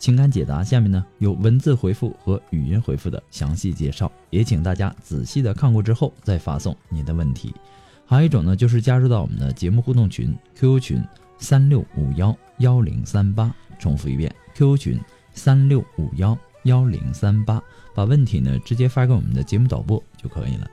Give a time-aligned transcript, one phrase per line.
[0.00, 7.54] 情感解答下面呢有文字回复和语音回复的详细介绍，也请大家仔细的看过之后再发送您的问题。
[8.06, 11.04] 还有一种呢就是加入到我们的节目互动群 QQ 群
[11.38, 15.00] 三六五幺幺零三八，重复一遍 QQ 群
[15.34, 17.62] 三六五幺幺零三八，
[17.94, 20.66] 把问题呢直接发给我们的节目导播就可以了。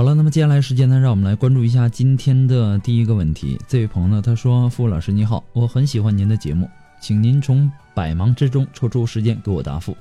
[0.00, 3.58] 好了，那么接下来时间呢，让我们来关注一下今天的第一个问题。
[3.68, 6.66] 这位朋友呢，他说：“付老师你好，我很喜欢您的节目，
[7.02, 9.94] 请您从百忙之中抽出时间给我答复。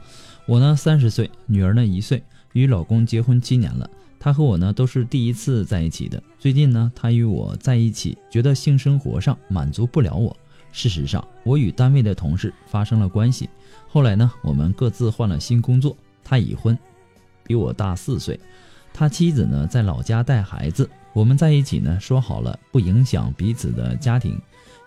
[0.46, 3.90] 我呢三十岁，女儿呢一岁，与老公结婚七年了。
[4.18, 6.24] 他和我呢都是第一次在一起的。
[6.40, 10.34] 最近呢，他与我在一起，觉得性生活上满足不了我。
[10.72, 13.50] 事实上，我与单位的同事发生了关系。
[13.90, 15.94] 后来呢，我们各自换了新工作。
[16.24, 16.80] 他已婚，
[17.44, 18.40] 比我大四岁。”
[19.00, 20.90] 他妻子呢，在老家带孩子。
[21.14, 24.38] 我们在一起呢，说好了不影响彼此的家庭。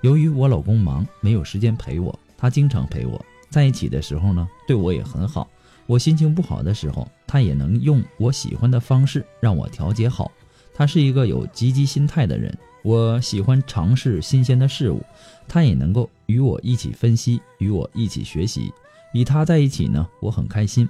[0.02, 3.18] 由于我老公忙，没有时间陪我，他经常陪我。
[3.48, 5.48] 在一起的时候呢，对我也很好。
[5.86, 10.30] 我心情不好的时候，他也能用我喜欢的方式让我调节好。
[10.74, 12.54] 他是一个有积极心态的人。
[12.84, 15.02] 我喜欢尝试新鲜的事物，
[15.48, 18.70] 他也能够与我一起分析，与我一起学习。
[19.14, 20.86] 与他在一起呢，我很开心。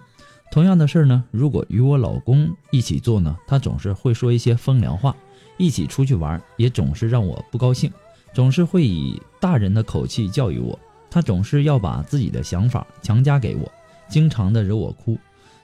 [0.53, 5.17] 同样的事儿呢，如果与我老公一起做呢，他总是会说一些风凉话；
[5.57, 7.91] 一起出去玩，也总是让我不高兴，
[8.35, 10.79] 总是会以大人的口气教育我。
[11.11, 13.73] 他总是要把自己的想法强加给我，
[14.11, 15.19] 经常的惹我哭。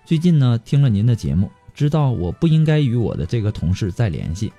[0.07, 4.51] 最近呢，听了您的节目，知道我不应该与我的这个同事再联系，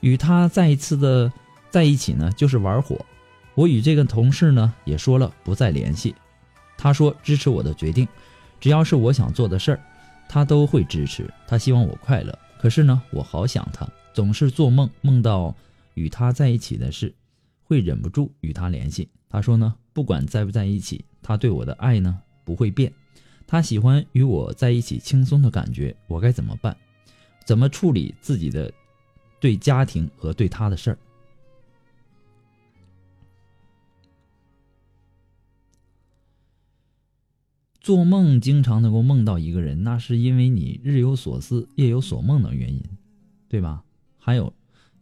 [0.00, 1.30] 与他再一次的
[1.70, 2.96] 在一起呢，就是玩火。
[3.54, 6.14] 我与这个同事呢，也说了不再联系。
[6.78, 8.08] 他说支持我的决定。
[8.60, 9.80] 只要是我想做的事儿，
[10.28, 11.32] 他都会支持。
[11.46, 15.54] 他希望我快乐，可是呢，我好想他，总是做梦梦到
[15.94, 17.14] 与他在一起的事，
[17.62, 19.08] 会忍不住与他联系。
[19.28, 22.92] 他说呢，不管在不在一起，他对我的爱呢不会变。
[23.46, 26.74] 他喜欢与我在一起轻松的感觉，我该怎么办？
[27.44, 28.72] 怎么处理自己的
[29.38, 30.98] 对家庭和对他的事儿？
[37.84, 42.82] 做梦经常能够梦到一个人，那是因为你日有所思、夜有所梦的原因，
[43.46, 43.84] 对吧？
[44.18, 44.54] 还有，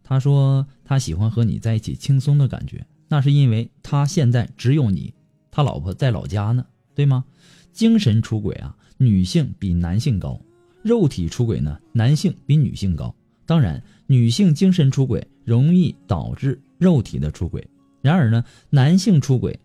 [0.03, 5.13] 他说他喜欢和你在一起轻松的感觉，那是因为他现在只有你，
[5.49, 7.23] 他老婆在老家呢，对吗？
[7.71, 10.41] 精神出轨啊，女性比男性高；
[10.81, 13.15] 肉体出轨呢，男性比女性高。
[13.45, 17.65] 当然，女性精神出轨容易导致肉体的出轨，
[18.01, 19.57] 然而呢，男性出轨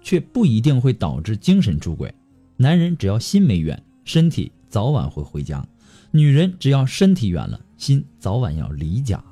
[0.00, 2.10] 却不一定会导致精神出轨。
[2.56, 5.66] 男人只要心没远，身体早晚会回家；
[6.12, 9.22] 女人只要身体远了，心早晚要离家。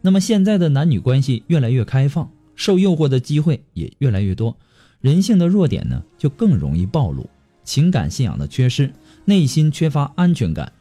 [0.00, 4.56] 那么现在的男女关系越来越开放，受诱惑的机会也越来越多，
[5.00, 7.28] 人性的弱点呢就更容易暴露，
[7.64, 8.92] 情感信仰的缺失，
[9.24, 10.72] 内心缺乏安全感。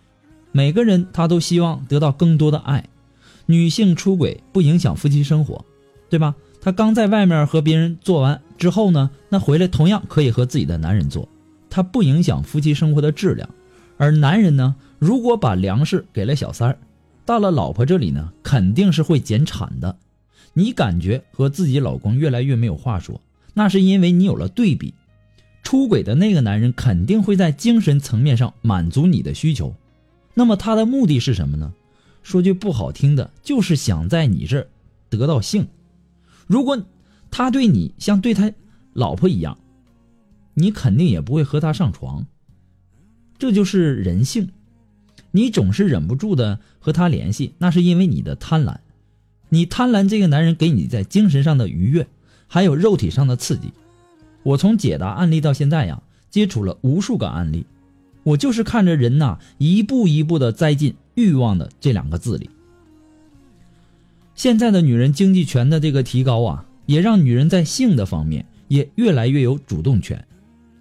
[0.52, 2.88] 每个人他都希望得到更多的爱。
[3.46, 5.66] 女性出轨不影响夫妻生活，
[6.10, 6.34] 对吧？
[6.62, 11.28] 她刚在外面和别人做完之后呢，那回来同样可以和自己的男人做。
[11.76, 13.50] 它不影响夫妻生活的质量，
[13.98, 16.78] 而男人呢，如果把粮食给了小三儿，
[17.26, 19.98] 到了老婆这里呢，肯定是会减产的。
[20.54, 23.20] 你感觉和自己老公越来越没有话说，
[23.56, 24.94] 那是因为你有了对比。
[25.64, 29.74] 出轨的那个男人肯定会在精神层面上满足你的需求，
[30.36, 31.74] 那么他的目的是什么呢？
[32.22, 34.68] 说句不好听的，就是想在你这儿
[35.10, 35.68] 得到性。
[36.46, 36.80] 如果
[37.32, 38.54] 他对你像对他
[38.94, 39.58] 老婆一样，
[40.54, 42.26] 你肯定也不会和他上床。
[43.38, 44.50] 这就是人性。
[45.32, 48.78] 你总是忍不住的和他联系，那是因为你的贪婪。
[49.50, 52.08] 你贪婪这个男人给你在精神上的愉悦，
[52.48, 53.74] 还有肉体上的刺激。
[54.44, 57.66] 我从解答案例到现在呀，接触了无数个案例，
[58.24, 62.50] 我就是看着人呐一步一步的栽进欲望的这两个字里。
[64.36, 70.24] 现在的女人经济权的这个提高啊，也让女人在性的方面也越来越有主动权。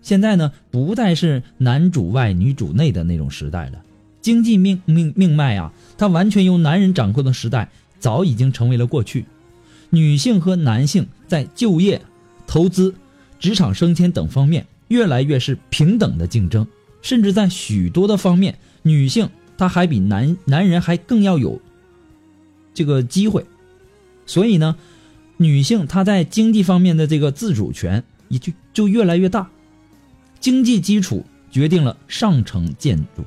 [0.03, 3.83] 现在呢，不再是男主外女主内的那种时代了。
[4.21, 9.25] 经济命命命脉啊，它完全由男人掌控的时代早已经成为了过去。
[9.91, 12.01] 女性和男性在就业、
[12.47, 12.95] 投资、
[13.39, 16.67] 职场升迁等方面越来越是平等的竞争，
[17.01, 19.29] 甚至在许多的方面，女性
[19.59, 21.61] 她还比男男人还更要有
[22.75, 23.45] 这个机会。
[24.25, 24.77] 所以呢，
[25.37, 29.51] 女性她在经济方面的这个自主权也就就越来越大。
[30.43, 33.25] 经济基础决定了上层建筑。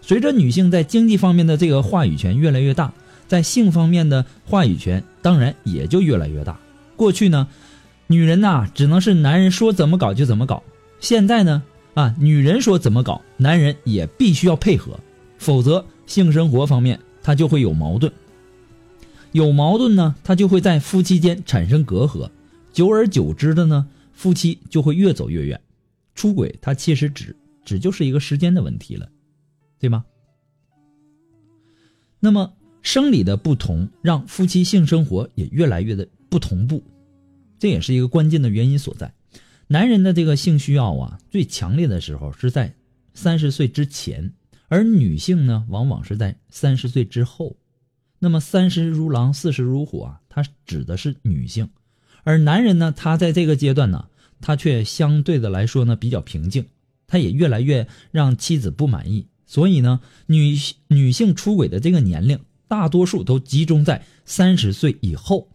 [0.00, 2.92] 随着女性在经济方面的这个话语权越来越大，
[3.28, 6.58] 在性方面的话语权当然也就越来越大。
[6.96, 7.46] 过去呢，
[8.06, 10.62] 女人呐只能是男人说怎么搞就怎么搞。
[11.00, 14.98] 现在呢，啊，女人说怎么搞，男人也必须要配合，
[15.36, 18.10] 否则性生活方面他就会有矛盾。
[19.32, 22.30] 有矛盾呢，他就会在夫妻间产生隔阂，
[22.72, 25.60] 久而久之的呢，夫妻就会越走越远。
[26.16, 29.08] 出轨，它其实只只就是一个时间的问题了。
[29.78, 30.04] 对吗？
[32.18, 32.52] 那么
[32.82, 36.82] 生理的不同让夫妻性生活也越来越的不同步，
[37.58, 39.12] 这也是一个关键的原因所在。
[39.68, 42.74] 男人的这个性需要啊，最强烈的时候是在
[43.12, 44.32] 三十岁之前，
[44.68, 47.56] 而女性呢，往往是在三十岁之后。
[48.18, 51.68] 那么三十如狼，四十如虎啊，它指的是女性，
[52.24, 54.08] 而男人呢，他在这个阶段呢，
[54.40, 56.66] 他却相对的来说呢比较平静，
[57.06, 59.26] 他也越来越让妻子不满意。
[59.46, 60.56] 所以呢，女
[60.88, 65.48] 女性出轨的这个年龄，大多数都集中在三十岁以后。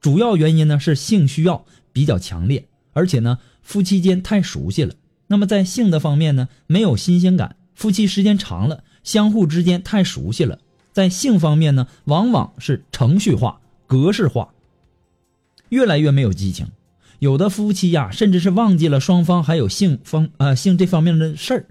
[0.00, 4.94] 主要原因呢是性需要比较强烈，而且呢夫妻间太熟悉了。
[5.28, 7.56] 那么在性的方面呢，没有新鲜感。
[7.74, 10.58] 夫妻时间长了，相互之间太熟悉了，
[10.92, 14.52] 在性方面呢，往往是程序化、格式化，
[15.70, 16.66] 越来越没有激情。
[17.22, 21.66] 有的夫妻呀，甚至是忘记了双方还有性方呃性这方面的事儿。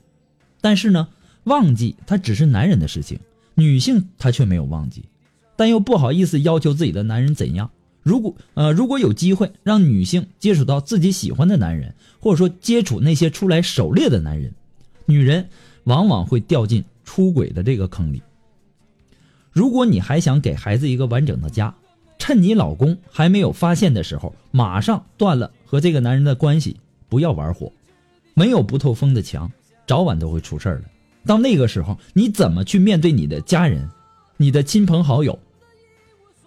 [0.62, 1.10] 但是呢。
[1.46, 3.20] 忘记他只是男人的事情，
[3.56, 5.06] 女性她却没有忘记，
[5.56, 7.72] 但又不好意思要求自己的男人怎样。
[8.04, 14.54] 如果呃如果有机会让女性接触到自己喜欢的男人，或者说接触那些出来狩猎的男人，
[15.08, 15.50] 女人
[15.86, 18.22] 往往会掉进出轨的这个坑里。
[19.52, 21.74] 如果你还想给孩子一个完整的家，
[22.22, 26.78] 趁你老公还没有发现的时候，马上断了和这个男人的关系，
[27.10, 27.72] 不要玩火。
[28.36, 29.52] 没有不透风的墙，
[29.88, 30.84] 早晚都会出事儿的。
[31.26, 33.90] 到那个时候，你怎么去面对你的家人、
[34.38, 35.40] 你的亲朋好友？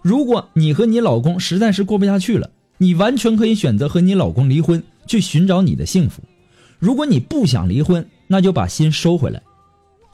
[0.01, 6.23] 如果你和你老公实在是过不下去了，你完全可以选择和你老公离婚，去寻找你的幸福。
[6.79, 9.43] 如果你不想离婚，那就把心收回来，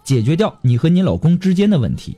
[0.03, 2.17] 解决掉你和你老公之间的问题。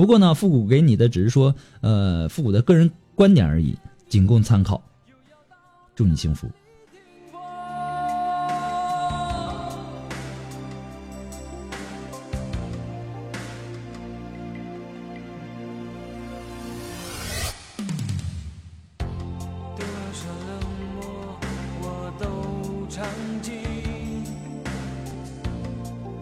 [0.00, 3.76] 不过呢，复古给你的只是说，呃，复古的个人观点而已，
[4.08, 4.82] 仅供参考。
[5.94, 6.48] 祝你幸福。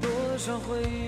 [0.01, 1.08] 多少回忆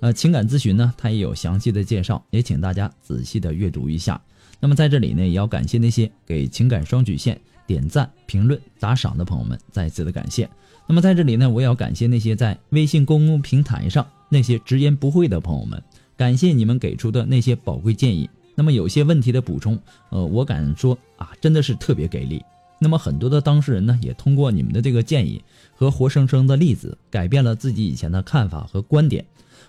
[0.00, 4.20] 呃情感咨询呢，它也有详细的介绍，也请大家仔细的阅读一下。
[4.60, 10.48] 那么在这里呢，也要感谢那些给情感双曲线点赞、评论、打赏的朋友们，再次的感谢。
[10.86, 15.82] 那么在这里呢，我也要感谢那些在微信公共平台上那些直言不讳的朋友们，
[16.16, 18.28] 感谢你们给出的那些宝贵建议。
[18.54, 19.78] 那么有些问题的补充，
[20.10, 22.42] 呃，我敢说啊，真的是特别给力。
[22.78, 25.42] 那么很多的当事人呢，也通过你们的这个建议
[25.74, 29.24] 和活生生的例子，改变了自己以前的看法和观点。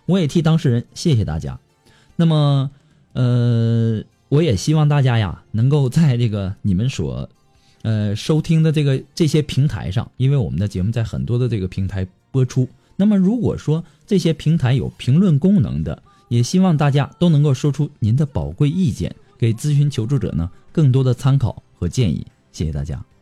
[0.07, 1.59] 我也替当事人谢谢大家。
[2.15, 2.71] 那么，
[3.13, 7.29] 呃，我也希望大家呀，能够在这个你们所，
[7.83, 12.67] 呃，收听的这个这些平台上，因为我们的节目在很多的这个平台播出。
[12.95, 22.25] 那么，如果说这些平台有评论功能的，也希望大家都能够说出您的宝贵意见，给咨询求助者呢更多的参考和建议。
[22.51, 23.16] 谢谢大家。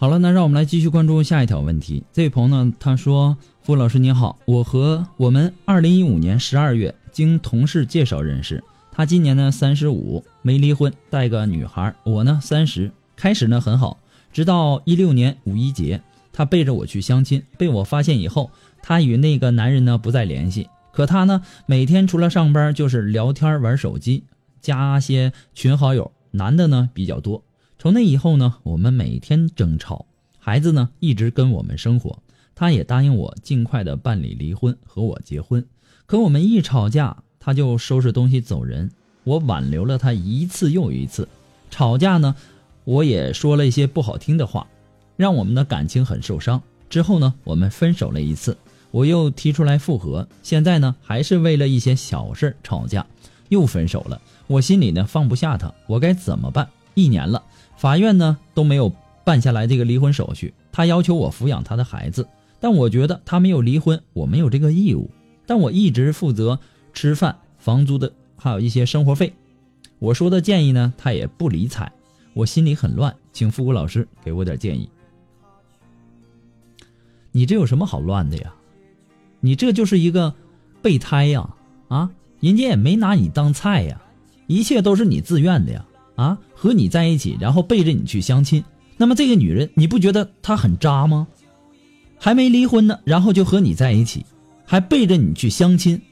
[0.00, 2.04] 好了，那让我们来继续关注下一条问题。
[2.12, 8.62] 这位朋友呢，他说：“付老师您好，我和我们二零一五年十二月经同事介绍认识，
[8.92, 11.92] 他今年呢三十五，没离婚，带个女孩。
[12.04, 13.98] 我呢三十，开始呢很好，
[14.32, 16.00] 直到一六年五一节，
[16.32, 20.68] 他背着我去相亲，被我发现以后，他与那个男人呢不再联系。
[20.92, 24.22] 可他呢每天除了上班就是聊天玩手机，
[24.60, 27.42] 加些群好友，男的呢比较多。”
[27.80, 30.04] 从那以后呢，我们每天争吵，
[30.40, 32.18] 孩子呢一直跟我们生活。
[32.56, 35.64] 他也答应我尽快的办理离婚和我结婚。
[36.04, 38.90] 可我们一吵架，他就收拾东西走人。
[39.22, 41.28] 我挽留了他一次又一次，
[41.70, 42.34] 吵架呢，
[42.82, 44.66] 我也说了一些不好听的话，
[45.16, 46.60] 让我们的感情很受伤。
[46.90, 48.56] 之后呢，我们分手了一次，
[48.90, 50.26] 我又提出来复合。
[50.42, 53.06] 现在呢，还是为了一些小事吵架，
[53.50, 54.20] 又分手了。
[54.48, 56.68] 我心里呢放不下他，我该怎么办？
[56.94, 57.40] 一年了。
[57.78, 58.92] 法院呢都没有
[59.24, 65.08] 办下来这个离婚手续，他要求我抚养他的孩子，但我觉得他没有离婚，我没有这个义务，
[65.46, 66.58] 但我一直负责
[66.92, 69.32] 吃饭、房租的，还有一些生活费。
[70.00, 71.92] 我说的建议呢，他也不理睬，
[72.34, 74.90] 我心里很乱，请复古老师给我点建议。
[77.30, 78.52] 你这有什么好乱的呀？
[79.38, 80.34] 你这就是一个
[80.82, 81.54] 备胎呀！
[81.86, 84.02] 啊，人家也没拿你当菜呀，
[84.48, 85.84] 一切都是你自愿的呀。
[86.18, 88.64] 啊，和你在一起，然后背着你去相亲，
[88.96, 91.28] 那么这个女人，你不觉得她很渣吗？
[92.18, 94.26] 还没离婚呢，然后就和你在一起，
[94.66, 96.02] 还背着你去相亲，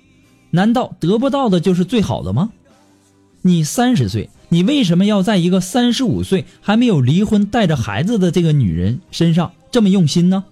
[0.52, 2.50] 难道得不到的就是最好的吗？
[3.42, 10.44] 你三十岁，你为什么要在一个三十五岁还没有离婚、带着孩子的这个女人身上这么用心呢？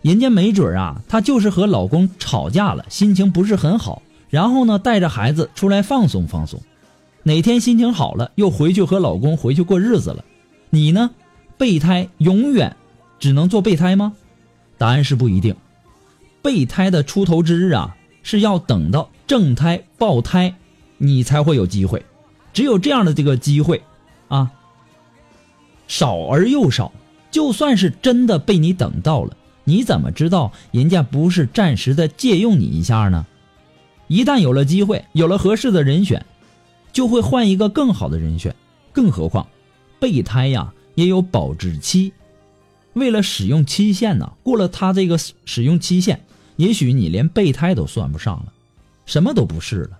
[0.00, 6.58] 人家没准啊，她就是和老公吵架了，心情不是很好，然后呢，带着孩子出来放松放松。
[7.26, 10.24] 哪天心情好了，又回去和老公回去过日子了，
[10.70, 11.10] 你呢？
[11.58, 12.76] 备胎永远
[13.18, 14.12] 只能做备胎吗？
[14.78, 15.56] 答案是不一定。
[16.40, 20.54] 备胎的出头之日啊，是要等到正胎爆胎，
[20.98, 22.04] 你才会有机会。
[22.52, 23.82] 只有这样的这个机会，
[24.28, 24.52] 啊，
[25.88, 26.92] 少而又少。
[27.32, 33.26] 就算是真的被你等到了，你怎么知道人家不是暂时的借用你一下呢？
[34.06, 36.24] 一旦有了机会，有了合适的人选。
[36.96, 38.56] 就会换一个更好的人选，
[38.90, 39.46] 更何况，
[40.00, 42.10] 备胎呀也有保质期，
[42.94, 46.24] 为了使用期限呢，过了它这个使用期限，
[46.56, 48.52] 也许你连备胎都算不上了，
[49.04, 49.98] 什么都不是了。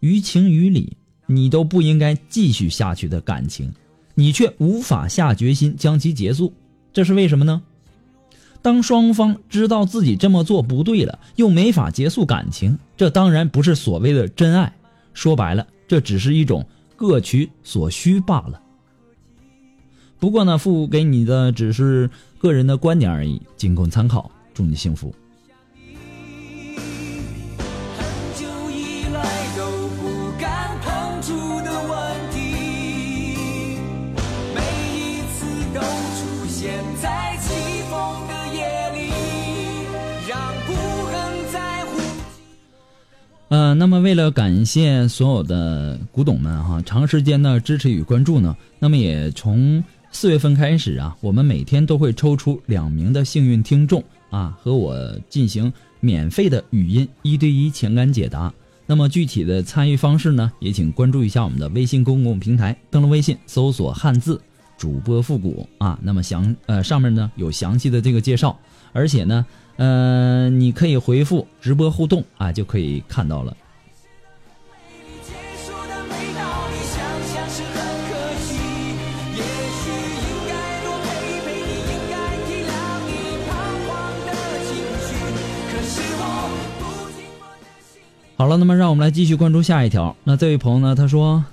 [0.00, 0.96] 于情于理，
[1.26, 3.72] 你都不应该继续下去的感情，
[4.16, 6.52] 你却无法下决心将其结束，
[6.92, 7.62] 这是为什么呢？
[8.60, 14.74] 当双方知道自己这么做不对了，又没法结束感情，这当然不是所谓的真爱。
[15.14, 15.64] 说白了。
[15.88, 16.64] 这只是一种
[16.94, 18.62] 各取所需罢了。
[20.20, 24.30] 不过呢，付给你的只是个人的观点而已，仅供参考。
[24.52, 25.14] 祝你幸福。
[43.48, 54.94] 呃，那么为了感谢所有的古董们哈，长时间的支持与关注呢，那么也从四月份开始啊，我们每天都会抽出两名的幸运听众啊，和我
[55.30, 58.52] 进行免费的语音一对一情感解答。
[58.84, 64.38] 那么具体的参与方式呢，也请关注一下我们的微信公共平台，登录微信搜索汉字
[64.76, 68.54] 主播复古啊，那么详呃上面呢有详细的这个介绍，
[68.92, 69.46] 而且呢。
[69.78, 73.56] 嗯，你可以回复直播互动啊，就可以看到了。
[88.36, 90.14] 好了，那么让我们来继续关注下一条。
[90.22, 91.44] 那这位朋友呢，他说：“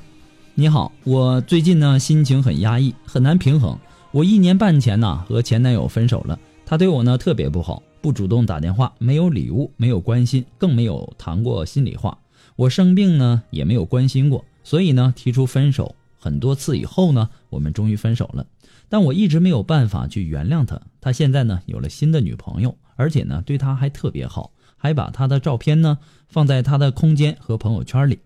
[0.54, 3.76] 你好，我最近呢心情很压抑，很难平衡。
[4.12, 12.16] 我一年半前呢和前男友分手了，他对我呢特别不好，不主动打电话，没有礼物，没有关心，更没有谈过心里话。
[12.56, 18.46] 我生病呢也没有关心过，所以呢提出分手很多次以后呢，我们终于分手了。
[18.90, 20.80] 但我一直没有办法去原谅他。
[21.02, 25.98] 他现在呢有了新的女朋友，而且呢对他还特别好，还把他的照片呢
[26.28, 28.20] 放在他的空间和朋友圈里，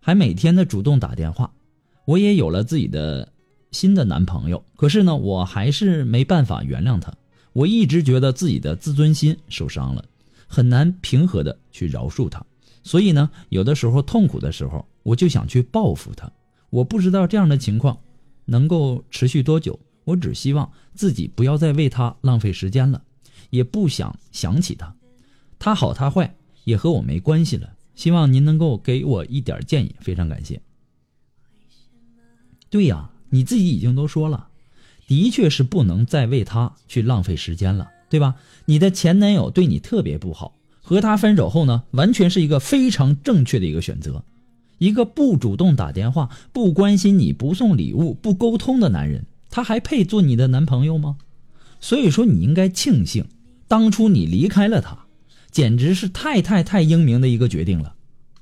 [0.00, 1.52] 还每天的主动打电话。
[2.06, 3.30] 我也有了自己的
[3.72, 7.12] 新的男朋友，可是呢我还是没办法原谅他。
[7.58, 10.04] 我一直觉得自己的自尊心受伤了，
[10.46, 12.40] 很难平和的去饶恕他。
[12.84, 16.30] 所以呢，有的时候痛苦的时候，我就想去报复他。
[16.70, 17.98] 我不知道这样的情况
[18.44, 19.76] 能够持续多久。
[20.04, 23.02] 我只希望自己不要再为他浪费时间了，
[23.50, 24.94] 也不想想起他。
[25.58, 27.68] 他好他坏也和我没关系了。
[27.96, 30.62] 希望您能够给我一点建议，非常感谢。
[32.70, 34.47] 对呀，你自己已经都说了，
[35.08, 38.36] 的确是不能再为他去浪费时间了，对吧？
[38.66, 40.54] 你的前男友对你特别不好。
[40.80, 44.22] 和他分手后呢，完全是一个非常正确的一个选择。
[44.78, 51.18] 一个不主动打电话、不关心你、不送礼物、不沟通的男人，他还配做你的男朋友吗？
[51.80, 53.26] 所以说，你应该庆幸
[53.66, 55.06] 当初你离开了他，
[55.50, 57.94] 简直是太太太英明的一个决定了，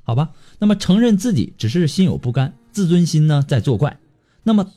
[0.05, 0.31] 好吧？
[0.59, 3.99] 那么承认自己只是心有不甘，自尊心呢在作怪。
[4.45, 4.71] 那么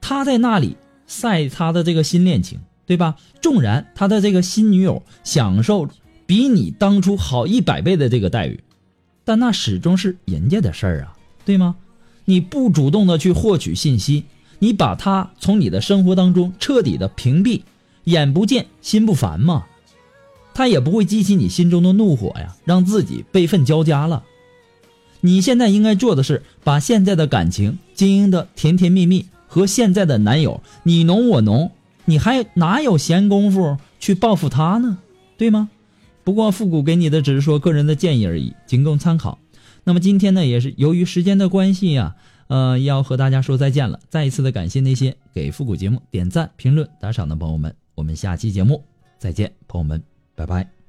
[0.00, 0.76] 他在那里
[1.10, 3.16] 晒他的这个新恋情，对吧？
[3.42, 5.88] 纵然他的这个新女友享受。
[6.26, 8.60] 比你当初好一百倍的这个待遇，
[9.24, 11.74] 但那始终是人家的事儿啊，对吗？
[12.24, 14.26] 你不主动的去获取信息，
[14.60, 17.62] 你把他从你的生活当中彻底的屏蔽，
[18.04, 19.66] 眼不见心不烦嘛？
[20.54, 24.22] 他也不会激起你心中的怒火呀，让自己悲愤交加了。
[25.22, 31.72] 你现在应该做的是把现在的感情经营的甜甜蜜蜜，和现在的男友你侬我侬，
[32.04, 34.98] 你还哪有闲工夫去报复他呢？
[35.36, 35.68] 对吗？
[36.22, 39.38] 不过复古给你的只是说个人的建议而已，仅供参考。
[39.82, 42.14] 那么今天呢，也是由于时间的关系呀，
[42.46, 43.98] 呃，要和大家说再见了。
[44.08, 47.74] 再一次的感谢那些给复古节目点赞、评论、打赏的朋友们。
[47.96, 48.84] 我们下期节目
[49.18, 50.00] 再见，朋友们，
[50.36, 50.79] 拜拜。